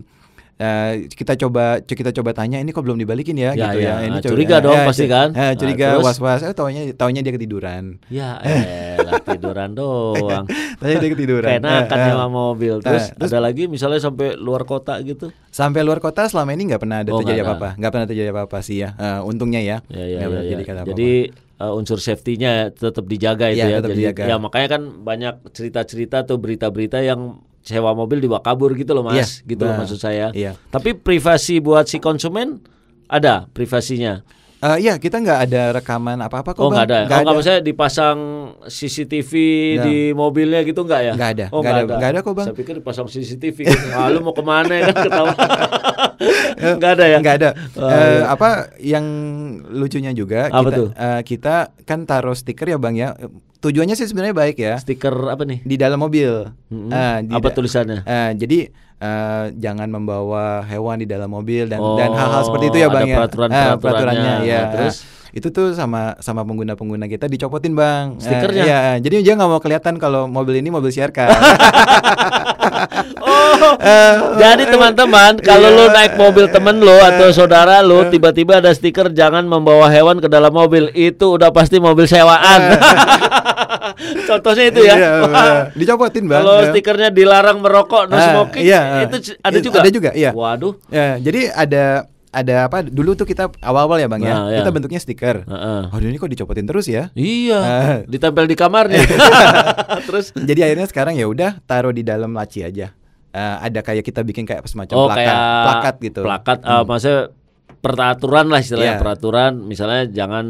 [0.57, 3.99] eh, kita coba kita coba tanya ini kok belum dibalikin ya, Ya, gitu ya.
[3.99, 4.07] ya.
[4.07, 5.29] Ini Ah, coba- curiga dong pasti cu- kan?
[5.31, 6.03] eh, Ah, curiga terus?
[6.05, 6.41] was-was.
[6.41, 7.83] Eh taunya taunya dia ketiduran.
[8.07, 8.39] Ya
[8.97, 10.45] elah tiduran doang.
[10.79, 11.59] Taunya dia ketiduran.
[11.59, 12.07] Eh, eh.
[12.07, 12.79] nyewa mobil.
[12.79, 15.29] Terus, Eh, terus- ada lagi misalnya sampai luar kota gitu.
[15.49, 18.57] Sampai luar kota selama ini nggak pernah ada Oh, terjadi apa-apa, nggak pernah terjadi apa-apa
[18.59, 18.95] sih ya.
[18.95, 19.77] Eh, untungnya ya.
[19.87, 20.55] Ya, ya, ya, ya.
[20.55, 20.89] terjadi apa-apa.
[20.89, 21.11] Jadi
[21.55, 23.77] uh, unsur safety-nya tetap dijaga itu Iya, ya.
[23.79, 24.23] tetap Jadi dijaga.
[24.25, 29.17] ya makanya kan banyak cerita-cerita atau berita-berita yang sewa mobil dibawa kabur gitu loh Mas,
[29.41, 29.79] Iya, gitu loh bah.
[29.81, 30.29] maksud saya.
[30.31, 30.53] Iya.
[30.69, 32.61] Tapi privasi buat si konsumen
[33.05, 34.21] ada privasinya.
[34.55, 36.61] Eh, iya kita nggak ada rekaman apa-apa kok.
[36.61, 36.99] Oh nggak ada.
[37.05, 37.09] Bang.
[37.11, 38.19] oh nggak maksudnya dipasang
[38.65, 39.31] CCTV
[39.77, 39.83] Nggak.
[39.83, 41.13] di mobilnya gitu nggak ya?
[41.13, 41.45] Nggak ada.
[41.49, 41.95] Oh Nggak ada.
[41.97, 42.47] Nggak ada kok, Bang.
[42.47, 43.57] Saya pikir dipasang CCTV.
[43.93, 45.33] ah, lu mau ke mana ya kan ketawa?
[46.75, 47.17] Nggak ada ya?
[47.17, 47.49] Nggak ada.
[47.73, 48.23] Oh, Eh, iya.
[48.27, 49.05] Apa yang
[49.67, 50.89] lucunya juga Apa kita tuh?
[50.91, 53.09] eh, kita kan taruh stiker ya bang ya.
[53.57, 55.59] Tujuannya sih sebenarnya baik ya Stiker apa nih?
[55.61, 56.45] di dalam mobil.
[56.67, 56.87] Mm-mm.
[56.87, 58.03] Eh, di apa tulisannya?
[58.03, 58.59] eh, jadi
[58.95, 62.95] eh, jangan membawa hewan di dalam mobil dan Oh, dan hal-hal seperti itu ya ada
[62.95, 63.15] bang ya.
[63.17, 63.65] peraturan-peraturannya.
[63.67, 64.59] Eh, peraturannya ya.
[64.59, 64.95] Nah, terus?
[65.01, 68.15] Eh, itu tuh sama sama pengguna-pengguna kita dicopotin bang.
[68.15, 68.63] Eh, Stikernya?
[68.63, 71.27] iya, eh, jadi dia nggak mau kelihatan kalau mobil ini mobil siarkan.
[73.57, 73.75] Oh,
[74.35, 75.77] jadi teman-teman kalau iya.
[75.77, 80.27] lu naik mobil temen lu atau saudara lu tiba-tiba ada stiker jangan membawa hewan ke
[80.27, 82.61] dalam mobil itu udah pasti mobil sewaan.
[84.27, 84.95] Contohnya itu ya.
[84.95, 86.41] Iya, Wah, dicopotin bang.
[86.41, 86.69] Kalau Eh.
[86.69, 89.77] stikernya dilarang merokok no Ah, smoking iya, itu ada juga.
[89.79, 90.31] ada juga, iya.
[90.31, 90.73] Waduh.
[90.89, 91.83] Ya, jadi ada
[92.29, 94.59] ada apa dulu tuh kita awal-awal ya bang ya Nah, iya.
[94.59, 95.47] kita bentuknya stiker.
[95.47, 95.81] Heeh.
[95.87, 97.07] Aduh ini kok dicopotin terus ya?
[97.13, 97.95] Iya, Ah.
[98.03, 98.99] ditempel di kamarnya.
[100.07, 102.91] Terus Jadi akhirnya sekarang ya udah taruh di dalam laci aja.
[103.35, 105.35] Eh, ada kayak kita bikin kayak semacam oh plakat, kayak
[105.67, 106.21] plakat gitu.
[106.23, 107.19] Plakat eh, maksudnya
[107.83, 109.01] peraturan lah istilahnya Iya.
[109.03, 110.45] peraturan misalnya jangan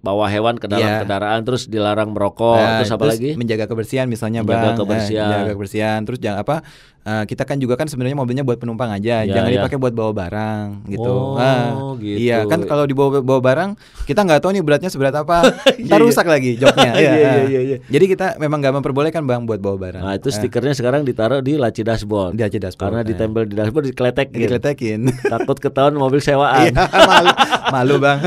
[0.00, 0.98] bawa hewan ke dalam Iya.
[1.00, 3.36] kendaraan terus dilarang merokok Nah, terus apa lagi?
[3.36, 4.72] Menjaga kebersihan misalnya Menjaga bang.
[4.72, 5.24] Eh, kebersihan.
[5.26, 5.98] menjaga kebersihan.
[6.02, 6.56] Terus jangan apa?
[7.00, 9.24] eh, kita kan juga kan sebenarnya mobilnya buat penumpang aja.
[9.24, 9.56] Ya, jangan ya.
[9.56, 11.08] dipakai buat bawa barang gitu.
[11.10, 12.16] Oh, Ah, gitu.
[12.18, 13.70] Iya kan kalau dibawa bawa barang
[14.04, 15.40] kita nggak tahu nih beratnya seberat apa.
[15.80, 16.04] Iya, Ntar iya.
[16.04, 16.92] rusak lagi joknya.
[17.00, 17.40] Iya, iya, ah.
[17.42, 17.76] iya, iya.
[17.82, 20.02] Jadi kita memang nggak memperbolehkan bang buat bawa barang.
[20.02, 22.36] Nah itu Eh, stikernya sekarang ditaruh di laci dashboard.
[22.36, 23.06] Di laci dashboard, Karena eh.
[23.06, 24.36] ditempel di dashboard dikeletekin.
[24.38, 25.00] dikeletekin.
[25.24, 26.68] Takut ketahuan mobil sewaan.
[26.68, 27.30] Iya, malu,
[27.70, 28.18] malu bang.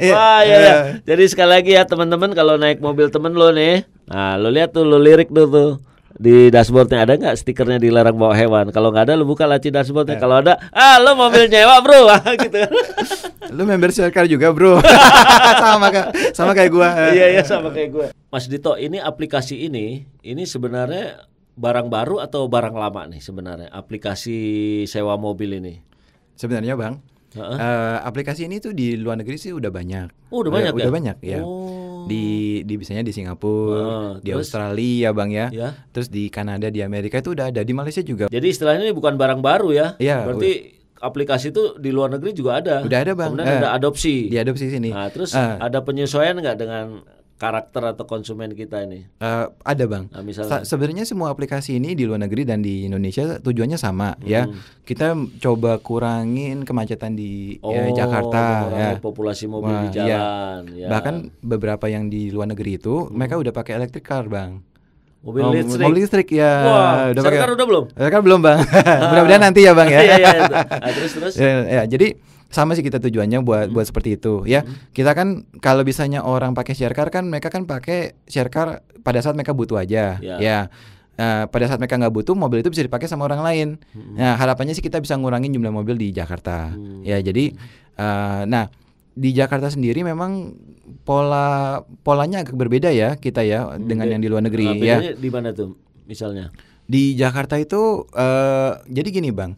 [0.00, 0.58] Iya, Wah iya, iya.
[0.58, 0.74] iya.
[1.04, 4.88] Jadi sekali lagi ya teman-teman kalau naik mobil temen lo nih, nah lo lihat tuh
[4.88, 5.70] lo lirik tuh tuh
[6.16, 8.68] di dashboardnya ada nggak stikernya dilarang bawa hewan?
[8.72, 10.16] Kalau nggak ada lo buka laci dashboardnya.
[10.18, 10.22] Iya.
[10.24, 12.56] Kalau ada, ah lo mobil nyewa bro, Ah, gitu.
[13.56, 14.78] Lu member Sharecar juga bro.
[15.64, 16.88] sama kak, sama kayak gua.
[17.12, 18.06] iya iya sama kayak gue.
[18.30, 21.26] Mas Dito, ini aplikasi ini, ini sebenarnya
[21.58, 24.38] barang baru atau barang lama nih sebenarnya aplikasi
[24.86, 25.82] sewa mobil ini?
[26.38, 27.56] Sebenarnya bang, Heeh.
[27.56, 30.30] eh, aplikasi ini tuh di luar negeri sih udah banyak.
[30.30, 30.92] Oh, udah banyak udah ya?
[30.92, 31.40] banyak ya.
[31.40, 32.04] Oh.
[32.04, 32.24] Di
[32.62, 34.40] di biasanya di Singapura, Heeh, di terus?
[34.42, 35.46] Australia bang ya.
[35.50, 35.68] Ya.
[35.90, 37.60] Terus di Kanada, di Amerika itu udah ada.
[37.60, 38.26] Di Malaysia juga.
[38.26, 39.86] Jadi istilahnya ini bukan barang baru ya?
[39.96, 40.52] Iya, Berarti
[40.96, 42.82] aplikasi itu di luar negeri juga ada.
[42.82, 43.32] Udah ada, Bang.
[43.32, 44.28] Kemudian Eh, ada adopsi.
[44.28, 44.90] Diadopsi sini.
[44.90, 45.56] Nah, terus Eh.
[45.56, 47.00] ada penyesuaian nggak dengan
[47.40, 49.08] karakter atau konsumen kita ini?
[49.16, 50.12] Eh, ada bang.
[50.12, 50.60] Nah, misalnya.
[50.60, 54.44] Sa- Sebenarnya semua aplikasi ini di luar negeri dan di Indonesia tujuannya sama ya.
[54.44, 54.60] Hmm.
[54.84, 58.60] Kita coba kurangin kemacetan di ya, Jakarta ya.
[58.68, 59.96] mengurangi populasi mobil Wah, di iya.
[59.96, 60.60] jalan.
[60.76, 60.86] ya.
[60.92, 64.60] Bahkan beberapa yang di luar negeri itu mereka udah pakai electric car bang.
[65.20, 65.84] mobil Oh, listrik.
[65.84, 66.52] Mobil listrik ya.
[66.64, 67.40] Wah, udah pakai.
[67.52, 67.84] udah belum?
[67.92, 68.58] Serkar belum bang.
[69.12, 70.00] Mudah-mudahan nanti ya bang ya.
[70.00, 70.60] Iya, iya, iya.
[70.76, 71.34] Ah, terus terus.
[71.40, 72.16] ya, ya, jadi
[72.50, 74.66] sama sih kita tujuannya buat buat seperti itu ya.
[74.90, 79.18] Kita kan kalau misalnya orang pakai share car kan mereka kan pakai share car pada
[79.18, 80.36] saat mereka butuh aja Ya.
[80.36, 80.58] ya.
[81.14, 83.68] Eh, pada saat mereka nggak butuh mobil itu bisa dipakai sama orang lain.
[84.16, 86.72] Nah harapannya sih kita bisa ngurangin jumlah mobil di Jakarta.
[86.72, 87.04] Hmm.
[87.04, 87.52] Ya jadi,
[87.94, 88.66] eh, nah
[89.10, 90.56] di Jakarta sendiri memang
[91.04, 94.96] pola polanya agak berbeda ya kita ya dengan Be- yang di luar negeri Nah, ya.
[95.12, 96.50] di mana tuh misalnya?
[96.84, 99.54] Di Jakarta itu eh jadi gini bang,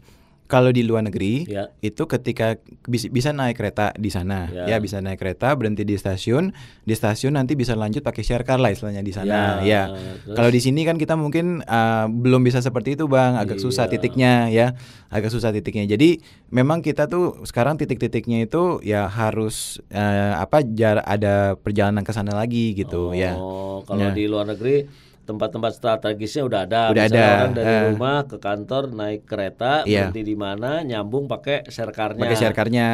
[0.53, 1.73] kalau di luar negeri Ya.
[1.81, 4.69] itu ketika bisa, bisa naik kereta di sana, Ya.
[4.69, 4.77] ya.
[4.77, 8.69] bisa naik kereta berhenti di stasiun, di stasiun nanti bisa lanjut pakai share car lah
[8.69, 9.65] istilahnya di sana.
[9.65, 9.97] Ya, Ya.
[10.29, 13.93] Kalau di sini kan kita mungkin eh, belum bisa seperti itu bang, agak susah Iya.
[13.93, 14.67] titiknya ya,
[15.09, 15.89] agak susah titiknya.
[15.89, 22.13] Jadi memang kita tuh sekarang titik-titiknya itu ya harus eh, apa jar ada perjalanan ke
[22.13, 23.33] sana lagi gitu ya.
[23.35, 24.13] Oh, kalau Ya.
[24.13, 24.85] di luar negeri
[25.23, 26.83] tempat-tempat strategisnya udah ada.
[26.91, 27.83] Udah Misalnya ada, orang dari eh.
[27.95, 30.11] rumah ke kantor naik kereta, Iya.
[30.11, 32.23] berhenti di mana, nyambung pakai share car-nya.
[32.23, 32.39] Pakai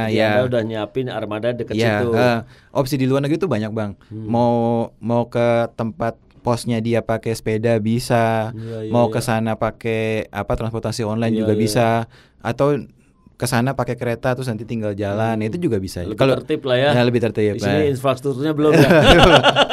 [0.06, 0.28] Jadi ya.
[0.36, 2.12] Anda udah nyiapin armada deket Ya, situ.
[2.12, 2.38] eh,
[2.70, 3.96] opsi di luar negeri tuh banyak bang.
[4.12, 4.26] Hmm.
[4.28, 4.52] Mau
[5.00, 9.14] mau ke tempat posnya dia pakai sepeda bisa, Iya, iya, mau iya.
[9.16, 11.60] ke sana pakai apa transportasi online Iya, juga iya.
[11.60, 11.88] bisa,
[12.40, 12.76] atau
[13.38, 16.02] ke sana pakai kereta terus nanti tinggal jalan itu juga bisa.
[16.02, 16.10] Hmm.
[16.10, 16.90] Lebih Kalau tertib lah ya.
[16.90, 17.54] Ya, lebih tertib.
[17.54, 17.94] Di sini eh.
[17.94, 18.88] infrastrukturnya belum ya.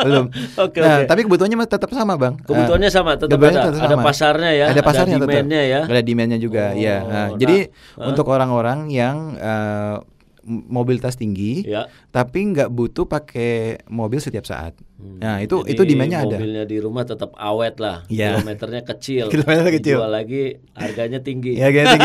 [0.06, 0.26] belum.
[0.62, 1.10] Oke, nah, oke.
[1.10, 2.38] tapi kebutuhannya tetap sama bang.
[2.46, 3.70] Kebutuhannya sama, tetap kebutuhannya ada.
[3.74, 4.06] tetap Ada sama.
[4.06, 5.30] pasarnya ya, Ada ada pasarnya tetap.
[5.34, 5.82] demand-nya ya.
[5.90, 6.98] Ada demandnya juga, Oh, ya.
[7.02, 8.06] Nah, nah, jadi eh.
[8.06, 10.15] untuk orang-orang yang m-
[10.46, 11.90] mobilitas tinggi, Ya.
[12.10, 14.78] tapi nggak butuh pakai mobil setiap saat.
[14.96, 16.38] Hmm, Nah, itu Jadi itu demandnya ada.
[16.38, 18.06] Mobilnya di rumah tetap awet lah.
[18.08, 18.40] Iya.
[18.40, 19.26] Kilometernya kecil.
[19.34, 19.98] Kilometernya kecil.
[20.00, 21.58] Dijual lagi harganya tinggi.
[21.58, 21.90] Ya gitu.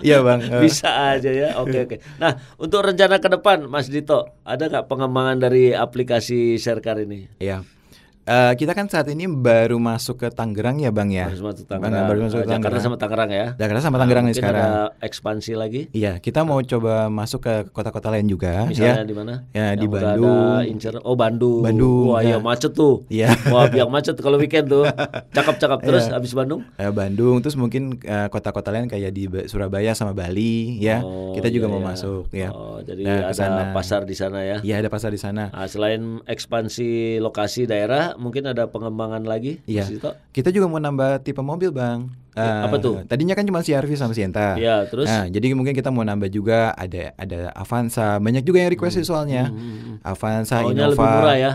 [0.00, 0.40] Iya bang.
[0.64, 1.48] Bisa aja ya.
[1.56, 1.96] Oke oke.
[2.18, 7.30] Nah, untuk rencana ke depan Mas Dito, ada nggak pengembangan dari aplikasi Sharecar ini?
[7.38, 7.62] Iya.
[8.30, 11.26] Eh, kita kan saat ini baru masuk ke Tangerang ya bang ya.
[11.26, 12.06] Baru masuk Tangerang.
[12.06, 12.84] baru masuk Eh, ke Jakarta Tangerang.
[12.84, 13.46] sama Tangerang ya.
[13.52, 14.70] Jakarta sama Tangerang nih Mungkin sekarang.
[14.70, 15.82] ada ekspansi lagi.
[15.90, 19.02] Iya, kita mau coba masuk ke kota-kota lain juga Misalnya ya.
[19.02, 19.34] di mana?
[19.50, 20.46] Ya, di Yang udah Bandung.
[20.54, 20.94] Ada incer.
[21.02, 21.58] Oh Bandung.
[21.60, 22.38] Bandung, Wah iya ya.
[22.38, 23.02] macet tuh.
[23.08, 23.34] Iya.
[23.48, 24.86] Wah biang macet kalau weekend tuh.
[25.28, 26.14] Cakep-cakep terus Iya.
[26.14, 26.62] habis Bandung.
[26.76, 31.02] Eh, Bandung terus mungkin eh, kota-kota lain kayak di Ba- Surabaya sama Bali ya.
[31.02, 31.88] Oh, kita juga iya, mau iya.
[31.88, 32.48] masuk ya.
[32.50, 33.62] Oh, jadi Nah, ada sana.
[33.72, 34.58] pasar di sana ya.
[34.60, 35.50] Iya, ada pasar di sana.
[35.50, 39.88] Nah, selain ekspansi lokasi daerah, mungkin ada pengembangan lagi, Iya.
[40.30, 42.12] Kita juga mau nambah tipe mobil, Bang.
[42.30, 43.02] Ya, Eh, apa tuh?
[43.04, 44.54] Tadinya kan cuma CR-V sama Sienta.
[44.54, 45.10] Iya, terus?
[45.10, 48.16] Nah, jadi mungkin kita mau nambah juga ada ada Avanza.
[48.16, 49.50] Banyak juga yang request sih soalnya.
[50.00, 50.94] Avanza, Maunya Innova.
[50.94, 51.50] lebih murah ya.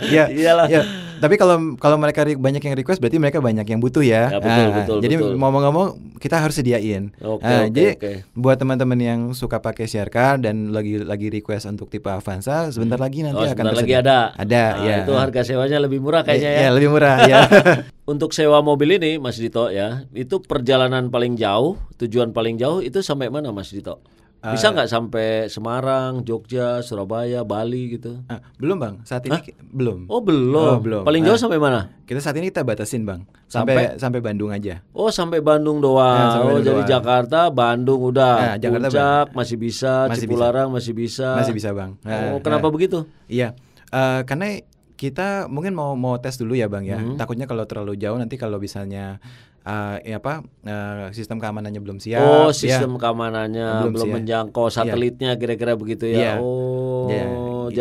[0.00, 0.24] Iya.
[0.40, 0.66] Iyalah.
[0.66, 0.82] iya.
[1.22, 4.26] Tapi kalau kalau mereka re- banyak yang request berarti mereka banyak yang butuh ya.
[4.28, 5.32] Ya, betul, Ah, betul, Jadi betul.
[5.38, 5.86] mau mau
[6.18, 7.14] kita harus sediain.
[7.16, 8.12] Oke, Ah, oke, jadi oke.
[8.34, 12.98] buat teman-teman yang suka pakai share car dan lagi lagi request untuk tipe Avanza, sebentar
[12.98, 14.02] lagi nanti Oh, akan sebentar lagi tersedia.
[14.02, 14.18] ada.
[14.34, 14.96] Ada, Nah, ya.
[15.00, 16.60] Itu harga sewanya lebih murah kayaknya ya.
[16.60, 17.38] Ya, lebih murah ya.
[18.12, 22.98] Untuk sewa mobil ini, Mas Dito ya, itu perjalanan paling jauh, tujuan paling jauh itu
[22.98, 24.02] sampai mana, Mas Dito?
[24.44, 28.18] Bisa nggak sampai Semarang, Jogja, Surabaya, Bali gitu?
[28.26, 30.10] Ah, belum bang, saat ini ki- belum.
[30.10, 30.58] Oh belum.
[30.68, 31.02] Oh, belum.
[31.02, 31.40] Paling jauh Ah.
[31.40, 31.94] sampai mana?
[32.02, 34.82] Kita saat ini kita batasin bang, sampai sampai, Bandung aja.
[34.90, 36.18] Oh sampai Bandung doang.
[36.18, 36.90] Ya, sampai oh jadi doang.
[36.90, 38.34] Jakarta, Bandung udah.
[38.34, 41.38] Ya, Jakarta, Puncak masih bisa, Masih Cipularang masih bisa.
[41.38, 41.94] Masih bisa bang.
[42.02, 42.72] Oh Ah, kenapa ah.
[42.72, 43.06] begitu?
[43.26, 43.54] Iya,
[43.88, 44.56] Eh, karena
[44.94, 46.96] kita mungkin mau mau tes dulu ya bang ya.
[46.96, 47.14] Mhm.
[47.14, 49.20] Takutnya kalau terlalu jauh nanti kalau misalnya
[49.62, 52.22] eh, ya apa eh, sistem keamanannya belum siap.
[52.22, 52.54] oh ya.
[52.54, 54.14] sistem keamanannya Belum belum, ya.
[54.18, 56.18] menjangkau satelitnya kira-kira begitu ya.
[56.18, 56.34] Iya.
[56.42, 57.26] Oh Iya.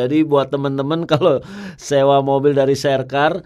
[0.06, 1.42] jadi buat teman-teman kalau
[1.78, 3.42] sewa mobil dari Serkar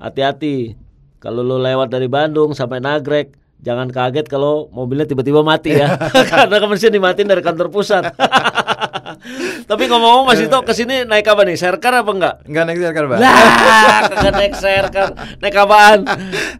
[0.00, 0.74] hati-hati.
[1.20, 5.92] Kalau lo lewat dari Bandung sampai Nagrek Jangan kaget kalau mobilnya tiba-tiba mati ya,
[6.32, 8.08] karena mesin dimatiin dari kantor pusat.
[9.64, 11.56] Tapi ngomong-ngomong Mas Dito ke sini naik apa nih?
[11.56, 12.34] Serkar apa enggak?
[12.48, 13.20] Enggak naik car bang.
[13.20, 15.08] Lah, kagak naik serkar.
[15.38, 15.98] Naik apaan?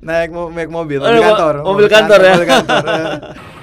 [0.00, 1.54] naik mo naik mobil, mobil mo- kantor.
[1.64, 2.32] mobil kantor ya?
[2.36, 2.82] Mobil kantor.
[2.84, 3.08] eh.